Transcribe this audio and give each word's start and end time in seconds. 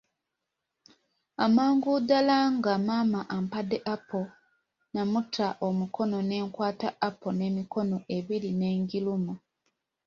Amangu 1.45 1.91
ddala 2.01 2.37
nga 2.57 2.73
maama 2.87 3.19
ampadde 3.35 3.77
apo, 3.93 4.21
namuta 4.93 5.45
omukono 5.67 6.17
ne 6.29 6.37
nkwata 6.45 6.87
apo 7.07 7.27
n'emikono 7.33 7.97
ebiri 8.15 8.51
ne 8.59 8.69
ngiruma. 8.79 9.33